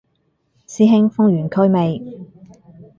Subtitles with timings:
[0.67, 2.01] 師兄封完區未